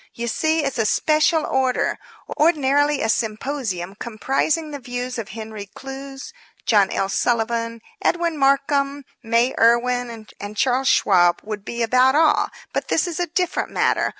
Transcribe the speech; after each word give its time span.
You 0.15 0.27
see, 0.27 0.63
it's 0.63 0.79
a 0.79 0.85
special 0.87 1.45
order. 1.45 1.99
Ordinarily 2.39 3.03
a 3.03 3.07
symposium 3.07 3.93
comprising 3.93 4.71
the 4.71 4.79
views 4.79 5.19
of 5.19 5.29
Henry 5.29 5.67
Clews, 5.75 6.33
John 6.65 6.89
L. 6.89 7.07
Sullivan, 7.07 7.81
Edwin 8.01 8.35
Markham, 8.35 9.03
May 9.21 9.53
Irwin 9.59 10.25
and 10.39 10.57
Charles 10.57 10.87
Schwab 10.87 11.39
would 11.43 11.63
be 11.63 11.83
about 11.83 12.15
all. 12.15 12.47
But 12.73 12.87
this 12.87 13.05
is 13.05 13.19
a 13.19 13.27
different 13.27 13.69
matter. 13.69 14.09